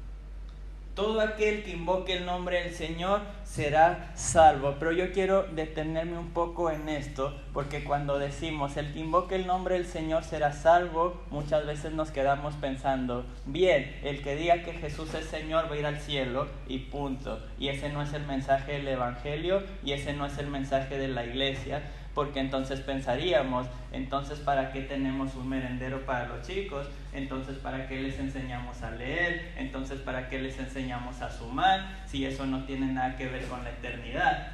Todo 0.95 1.21
aquel 1.21 1.63
que 1.63 1.71
invoque 1.71 2.17
el 2.17 2.25
nombre 2.25 2.61
del 2.63 2.73
Señor 2.73 3.21
será 3.45 4.11
salvo. 4.13 4.75
Pero 4.77 4.91
yo 4.91 5.13
quiero 5.13 5.43
detenerme 5.43 6.17
un 6.17 6.31
poco 6.31 6.69
en 6.69 6.89
esto, 6.89 7.33
porque 7.53 7.83
cuando 7.83 8.19
decimos 8.19 8.75
el 8.75 8.91
que 8.91 8.99
invoque 8.99 9.35
el 9.35 9.47
nombre 9.47 9.75
del 9.75 9.85
Señor 9.85 10.25
será 10.25 10.51
salvo, 10.51 11.21
muchas 11.29 11.65
veces 11.65 11.93
nos 11.93 12.11
quedamos 12.11 12.55
pensando, 12.55 13.25
bien, 13.45 13.97
el 14.03 14.21
que 14.21 14.35
diga 14.35 14.63
que 14.63 14.73
Jesús 14.73 15.13
es 15.13 15.25
Señor 15.25 15.71
va 15.71 15.75
a 15.75 15.77
ir 15.77 15.85
al 15.85 15.99
cielo 15.99 16.47
y 16.67 16.79
punto. 16.79 17.39
Y 17.57 17.69
ese 17.69 17.89
no 17.89 18.01
es 18.01 18.13
el 18.13 18.25
mensaje 18.25 18.73
del 18.73 18.87
Evangelio 18.89 19.63
y 19.83 19.93
ese 19.93 20.13
no 20.13 20.25
es 20.25 20.37
el 20.37 20.47
mensaje 20.47 20.97
de 20.97 21.07
la 21.07 21.25
iglesia. 21.25 21.81
porque 22.13 22.41
entonces 22.41 22.81
pensaríamos, 22.81 23.67
entonces 23.93 24.39
¿para 24.39 24.73
qué 24.73 24.81
tenemos 24.81 25.33
un 25.35 25.47
merendero 25.47 26.05
para 26.05 26.27
los 26.27 26.45
chicos? 26.45 26.87
Entonces 27.13 27.57
¿para 27.57 27.87
qué 27.87 27.99
les 27.99 28.17
enseñamos 28.19 28.81
a 28.81 28.91
leer? 28.91 29.53
Entonces 29.57 29.99
¿para 29.99 30.29
qué 30.29 30.39
les 30.39 30.57
enseñamos 30.59 31.21
a 31.21 31.29
sumar? 31.29 32.03
Si 32.07 32.25
eso 32.25 32.45
no 32.45 32.63
tiene 32.63 32.87
nada 32.87 33.17
que 33.17 33.27
ver 33.27 33.45
con 33.45 33.63
la 33.63 33.71
eternidad. 33.71 34.51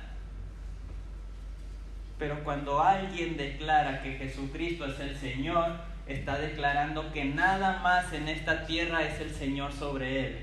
Pero 2.17 2.43
cuando 2.43 2.81
alguien 2.81 3.37
declara 3.37 4.01
que 4.01 4.13
Jesucristo 4.17 4.85
es 4.85 4.99
el 4.99 5.15
Señor, 5.15 5.77
está 6.07 6.37
declarando 6.39 7.11
que 7.11 7.25
nada 7.25 7.79
más 7.83 8.11
en 8.13 8.27
esta 8.27 8.65
tierra 8.65 9.03
es 9.03 9.19
el 9.19 9.31
Señor 9.31 9.71
sobre 9.71 10.25
él. 10.25 10.37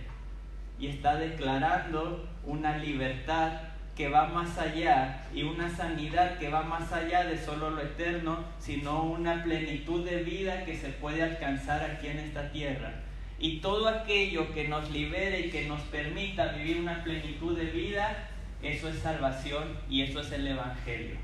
Y 0.78 0.88
está 0.88 1.16
declarando 1.16 2.28
una 2.44 2.78
libertad 2.78 3.52
que 3.96 4.08
va 4.08 4.26
más 4.26 4.58
allá 4.58 5.24
y 5.32 5.44
una 5.44 5.68
sanidad 5.68 6.38
que 6.38 6.50
va 6.50 6.62
más 6.62 6.92
allá 6.92 7.24
de 7.24 7.38
solo 7.38 7.70
lo 7.70 7.80
eterno, 7.80 8.44
sino 8.58 9.04
una 9.04 9.44
plenitud 9.44 10.04
de 10.04 10.22
vida 10.22 10.64
que 10.64 10.76
se 10.76 10.88
puede 10.88 11.22
alcanzar 11.22 11.82
aquí 11.82 12.08
en 12.08 12.18
esta 12.18 12.50
tierra. 12.50 12.92
Y 13.38 13.60
todo 13.60 13.88
aquello 13.88 14.52
que 14.52 14.68
nos 14.68 14.90
libere 14.90 15.46
y 15.46 15.50
que 15.50 15.66
nos 15.66 15.80
permita 15.82 16.52
vivir 16.52 16.78
una 16.78 17.04
plenitud 17.04 17.56
de 17.56 17.66
vida, 17.66 18.28
eso 18.62 18.88
es 18.88 18.98
salvación 18.98 19.78
y 19.88 20.02
eso 20.02 20.20
es 20.20 20.32
el 20.32 20.46
Evangelio. 20.46 21.16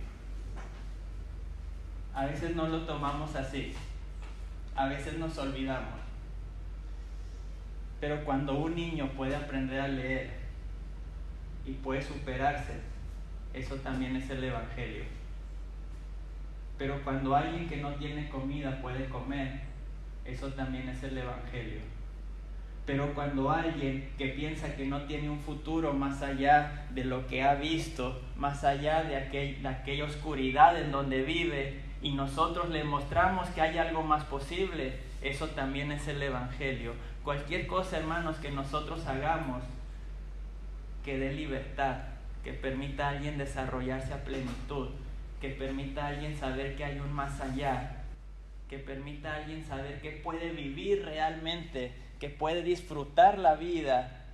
A 2.14 2.26
veces 2.26 2.54
no 2.54 2.68
lo 2.68 2.80
tomamos 2.82 3.34
así, 3.34 3.72
a 4.76 4.86
veces 4.86 5.18
nos 5.18 5.36
olvidamos. 5.38 5.98
Pero 8.00 8.24
cuando 8.24 8.54
un 8.54 8.74
niño 8.74 9.08
puede 9.16 9.36
aprender 9.36 9.80
a 9.80 9.88
leer 9.88 10.39
y 11.66 11.72
puede 11.72 12.02
superarse, 12.02 12.80
eso 13.52 13.76
también 13.76 14.16
es 14.16 14.28
el 14.30 14.44
Evangelio. 14.44 15.04
Pero 16.78 17.02
cuando 17.04 17.36
alguien 17.36 17.68
que 17.68 17.76
no 17.76 17.94
tiene 17.96 18.28
comida 18.28 18.80
puede 18.80 19.08
comer, 19.08 19.60
eso 20.24 20.48
también 20.48 20.88
es 20.88 21.02
el 21.02 21.18
Evangelio. 21.18 21.80
Pero 22.86 23.12
cuando 23.14 23.50
alguien 23.50 24.10
que 24.16 24.28
piensa 24.28 24.74
que 24.74 24.86
no 24.86 25.02
tiene 25.02 25.30
un 25.30 25.40
futuro 25.40 25.92
más 25.92 26.22
allá 26.22 26.86
de 26.90 27.04
lo 27.04 27.26
que 27.26 27.42
ha 27.42 27.54
visto, 27.54 28.20
más 28.36 28.64
allá 28.64 29.02
de, 29.04 29.16
aquel, 29.16 29.62
de 29.62 29.68
aquella 29.68 30.04
oscuridad 30.04 30.80
en 30.80 30.90
donde 30.90 31.22
vive, 31.22 31.80
y 32.02 32.12
nosotros 32.12 32.70
le 32.70 32.82
mostramos 32.84 33.48
que 33.50 33.60
hay 33.60 33.76
algo 33.76 34.02
más 34.02 34.24
posible, 34.24 34.94
eso 35.22 35.48
también 35.48 35.92
es 35.92 36.08
el 36.08 36.22
Evangelio. 36.22 36.94
Cualquier 37.22 37.66
cosa, 37.66 37.98
hermanos, 37.98 38.38
que 38.38 38.50
nosotros 38.50 39.06
hagamos 39.06 39.62
que 41.10 41.18
dé 41.18 41.32
libertad, 41.32 42.02
que 42.44 42.52
permita 42.52 43.08
a 43.08 43.10
alguien 43.10 43.36
desarrollarse 43.36 44.14
a 44.14 44.22
plenitud, 44.22 44.90
que 45.40 45.48
permita 45.48 46.04
a 46.04 46.08
alguien 46.10 46.36
saber 46.36 46.76
que 46.76 46.84
hay 46.84 47.00
un 47.00 47.12
más 47.12 47.40
allá, 47.40 48.04
que 48.68 48.78
permita 48.78 49.32
a 49.32 49.36
alguien 49.38 49.64
saber 49.64 50.00
que 50.02 50.12
puede 50.12 50.52
vivir 50.52 51.04
realmente, 51.04 51.92
que 52.20 52.28
puede 52.28 52.62
disfrutar 52.62 53.40
la 53.40 53.56
vida, 53.56 54.24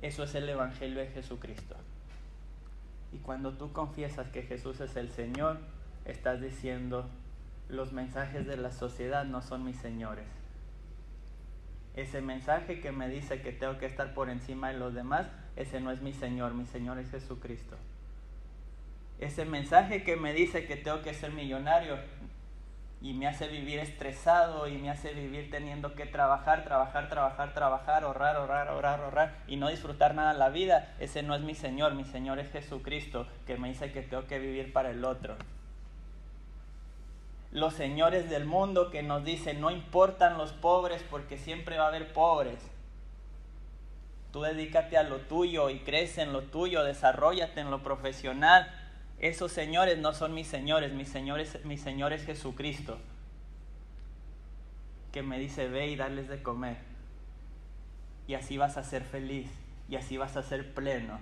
eso 0.00 0.24
es 0.24 0.34
el 0.34 0.48
Evangelio 0.48 1.00
de 1.00 1.08
Jesucristo. 1.08 1.76
Y 3.12 3.18
cuando 3.18 3.52
tú 3.52 3.70
confiesas 3.74 4.28
que 4.28 4.44
Jesús 4.44 4.80
es 4.80 4.96
el 4.96 5.10
Señor, 5.10 5.58
estás 6.06 6.40
diciendo, 6.40 7.10
los 7.68 7.92
mensajes 7.92 8.46
de 8.46 8.56
la 8.56 8.72
sociedad 8.72 9.26
no 9.26 9.42
son 9.42 9.66
mis 9.66 9.76
señores. 9.76 10.24
Ese 11.94 12.22
mensaje 12.22 12.80
que 12.80 12.90
me 12.90 13.10
dice 13.10 13.42
que 13.42 13.52
tengo 13.52 13.76
que 13.76 13.84
estar 13.84 14.14
por 14.14 14.30
encima 14.30 14.68
de 14.68 14.78
los 14.78 14.94
demás, 14.94 15.26
ese 15.56 15.80
no 15.80 15.90
es 15.90 16.00
mi 16.00 16.12
Señor, 16.12 16.54
mi 16.54 16.66
Señor 16.66 16.98
es 16.98 17.10
Jesucristo. 17.10 17.76
Ese 19.18 19.44
mensaje 19.44 20.02
que 20.02 20.16
me 20.16 20.32
dice 20.32 20.66
que 20.66 20.76
tengo 20.76 21.02
que 21.02 21.14
ser 21.14 21.32
millonario 21.32 21.96
y 23.00 23.12
me 23.12 23.26
hace 23.26 23.48
vivir 23.48 23.78
estresado 23.78 24.66
y 24.66 24.78
me 24.78 24.90
hace 24.90 25.12
vivir 25.12 25.50
teniendo 25.50 25.94
que 25.94 26.06
trabajar, 26.06 26.64
trabajar, 26.64 27.08
trabajar, 27.08 27.54
trabajar, 27.54 28.04
ahorrar, 28.04 28.36
ahorrar, 28.36 28.68
ahorrar, 28.68 29.00
ahorrar 29.00 29.42
y 29.46 29.56
no 29.56 29.68
disfrutar 29.68 30.14
nada 30.14 30.32
de 30.32 30.38
la 30.38 30.48
vida, 30.48 30.94
ese 30.98 31.22
no 31.22 31.34
es 31.34 31.42
mi 31.42 31.54
Señor, 31.54 31.94
mi 31.94 32.04
Señor 32.04 32.38
es 32.38 32.50
Jesucristo 32.50 33.26
que 33.46 33.56
me 33.56 33.68
dice 33.68 33.92
que 33.92 34.02
tengo 34.02 34.26
que 34.26 34.38
vivir 34.38 34.72
para 34.72 34.90
el 34.90 35.04
otro 35.04 35.36
los 37.54 37.74
señores 37.74 38.28
del 38.28 38.46
mundo 38.46 38.90
que 38.90 39.04
nos 39.04 39.24
dicen 39.24 39.60
no 39.60 39.70
importan 39.70 40.36
los 40.36 40.52
pobres 40.52 41.04
porque 41.08 41.38
siempre 41.38 41.78
va 41.78 41.84
a 41.84 41.88
haber 41.88 42.12
pobres. 42.12 42.58
Tú 44.34 44.42
dedícate 44.42 44.98
a 44.98 45.04
lo 45.04 45.18
tuyo 45.18 45.70
y 45.70 45.78
crece 45.78 46.22
en 46.22 46.32
lo 46.32 46.42
tuyo, 46.42 46.82
desarrollate 46.82 47.60
en 47.60 47.70
lo 47.70 47.84
profesional. 47.84 48.68
Esos 49.20 49.52
señores 49.52 49.98
no 49.98 50.12
son 50.12 50.34
mis 50.34 50.48
señores, 50.48 50.92
mis 50.92 51.08
señores, 51.08 51.64
mi 51.64 51.78
señor 51.78 52.12
es 52.12 52.26
Jesucristo, 52.26 52.98
que 55.12 55.22
me 55.22 55.38
dice 55.38 55.68
ve 55.68 55.86
y 55.86 55.94
darles 55.94 56.26
de 56.26 56.42
comer. 56.42 56.78
Y 58.26 58.34
así 58.34 58.58
vas 58.58 58.76
a 58.76 58.82
ser 58.82 59.04
feliz 59.04 59.48
y 59.88 59.94
así 59.94 60.16
vas 60.16 60.36
a 60.36 60.42
ser 60.42 60.74
pleno. 60.74 61.20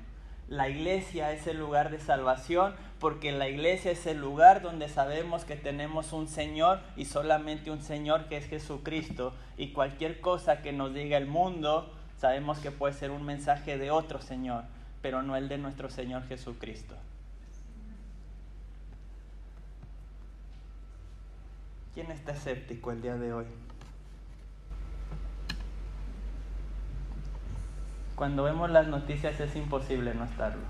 La 0.49 0.71
iglesia 0.71 1.33
es 1.33 1.47
el 1.47 1.59
lugar 1.59 1.91
de 1.91 1.99
salvación 1.99 2.75
porque 2.99 3.31
la 3.31 3.47
iglesia 3.47 3.91
es 3.91 4.07
el 4.07 4.21
lugar 4.21 4.63
donde 4.63 4.89
sabemos 4.89 5.45
que 5.45 5.57
tenemos 5.57 6.15
un 6.15 6.29
Señor 6.29 6.81
y 6.97 7.05
solamente 7.05 7.71
un 7.71 7.83
Señor 7.83 8.29
que 8.29 8.39
es 8.39 8.47
Jesucristo. 8.47 9.35
Y 9.59 9.73
cualquier 9.73 10.23
cosa 10.23 10.63
que 10.63 10.73
nos 10.73 10.95
diga 10.95 11.19
el 11.19 11.27
mundo, 11.27 11.93
sabemos 12.23 12.61
que 12.61 12.71
puede 12.71 12.95
ser 12.95 13.11
un 13.11 13.27
mensaje 13.27 13.79
de 13.79 13.91
otro 13.91 14.23
Señor, 14.23 14.63
pero 15.03 15.25
no 15.25 15.35
el 15.35 15.49
de 15.49 15.59
nuestro 15.59 15.91
Señor 15.91 16.23
Jesucristo. 16.29 16.95
¿Quién 21.95 22.13
está 22.13 22.31
escéptico 22.31 22.93
el 22.93 23.03
día 23.03 23.17
de 23.17 23.33
hoy? 23.33 23.47
Cuando 28.15 28.45
vemos 28.45 28.71
las 28.71 28.87
noticias 28.87 29.41
es 29.41 29.57
imposible 29.57 30.15
no 30.15 30.23
estarlo. 30.23 30.63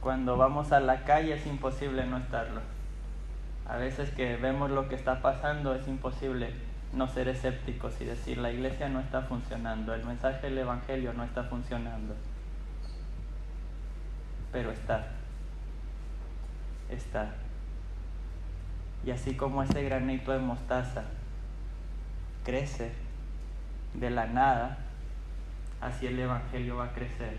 Cuando 0.00 0.36
vamos 0.36 0.70
a 0.70 0.78
la 0.78 1.02
calle 1.02 1.34
es 1.34 1.44
imposible 1.48 2.06
no 2.06 2.18
estarlo. 2.18 2.60
A 3.68 3.76
veces 3.76 4.12
que 4.12 4.36
vemos 4.36 4.70
lo 4.70 4.88
que 4.88 4.94
está 4.94 5.20
pasando 5.20 5.74
es 5.74 5.88
imposible 5.88 6.54
no 6.92 7.08
ser 7.08 7.28
escépticos 7.28 8.00
y 8.00 8.04
decir 8.04 8.38
la 8.38 8.50
iglesia 8.50 8.88
no 8.88 9.00
está 9.00 9.22
funcionando, 9.22 9.94
el 9.94 10.04
mensaje 10.04 10.46
del 10.46 10.58
Evangelio 10.58 11.12
no 11.12 11.24
está 11.24 11.44
funcionando. 11.44 12.14
Pero 14.52 14.70
está. 14.70 15.08
Está. 16.88 17.34
Y 19.04 19.10
así 19.10 19.36
como 19.36 19.62
ese 19.62 19.82
granito 19.82 20.32
de 20.32 20.38
mostaza 20.38 21.04
crece 22.44 22.92
de 23.94 24.10
la 24.10 24.26
nada, 24.26 24.78
así 25.80 26.06
el 26.06 26.18
Evangelio 26.18 26.76
va 26.76 26.86
a 26.86 26.92
crecer. 26.92 27.38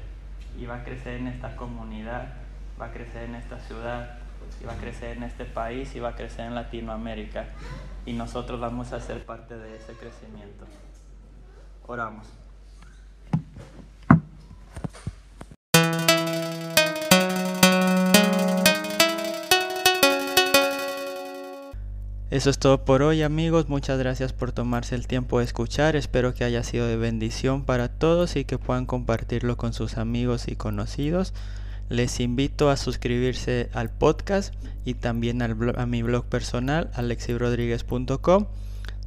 Y 0.57 0.65
va 0.65 0.77
a 0.77 0.83
crecer 0.83 1.15
en 1.15 1.27
esta 1.27 1.55
comunidad, 1.55 2.33
va 2.79 2.87
a 2.87 2.91
crecer 2.91 3.23
en 3.23 3.35
esta 3.35 3.59
ciudad, 3.59 4.16
y 4.61 4.65
va 4.65 4.73
a 4.73 4.77
crecer 4.77 5.17
en 5.17 5.23
este 5.23 5.45
país 5.45 5.89
va 6.01 6.09
a 6.09 6.15
crecer 6.15 6.45
en 6.45 6.55
Latinoamérica. 6.55 7.45
Y 8.05 8.13
nosotros 8.13 8.59
vamos 8.59 8.93
a 8.93 8.99
ser 8.99 9.25
parte 9.25 9.57
de 9.57 9.75
ese 9.75 9.93
crecimiento. 9.93 10.65
Oramos. 11.85 12.27
Eso 22.29 22.49
es 22.49 22.59
todo 22.59 22.83
por 22.83 23.03
hoy 23.03 23.23
amigos, 23.23 23.69
muchas 23.69 23.97
gracias 23.97 24.33
por 24.33 24.51
tomarse 24.51 24.95
el 24.95 25.07
tiempo 25.07 25.39
de 25.39 25.45
escuchar, 25.45 25.95
espero 25.95 26.33
que 26.33 26.43
haya 26.43 26.61
sido 26.61 26.85
de 26.85 26.97
bendición 26.97 27.63
para 27.63 27.87
todos 27.87 28.35
y 28.35 28.43
que 28.43 28.57
puedan 28.57 28.85
compartirlo 28.85 29.55
con 29.55 29.71
sus 29.71 29.97
amigos 29.97 30.49
y 30.49 30.57
conocidos. 30.57 31.33
Les 31.89 32.19
invito 32.19 32.69
a 32.69 32.77
suscribirse 32.77 33.69
al 33.73 33.89
podcast 33.89 34.53
y 34.85 34.95
también 34.95 35.41
al 35.41 35.73
a 35.77 35.85
mi 35.85 36.03
blog 36.03 36.25
personal 36.25 36.91
alexibrodríguez.com 36.93 38.47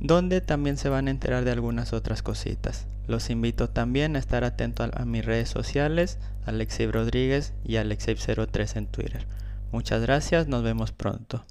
donde 0.01 0.41
también 0.41 0.79
se 0.79 0.89
van 0.89 1.07
a 1.07 1.11
enterar 1.11 1.45
de 1.45 1.53
algunas 1.53 1.93
otras 1.93 2.23
cositas. 2.23 2.87
Los 3.07 3.29
invito 3.31 3.69
también 3.69 4.17
a 4.17 4.19
estar 4.19 4.45
atento 4.45 4.89
a, 4.91 5.05
mis 5.05 5.25
redes 5.25 5.49
sociales, 5.49 6.19
Alexi 6.47 6.87
Rodríguez 6.87 7.53
y 7.65 7.75
Alexei03 7.75 8.77
en 8.77 8.87
Twitter. 8.87 9.27
Muchas 9.73 10.03
gracias, 10.03 10.49
nos 10.49 10.63
vemos 10.63 10.93
pronto. 10.93 11.45